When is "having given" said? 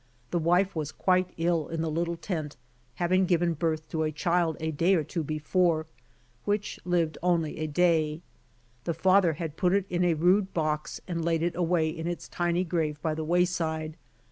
2.95-3.53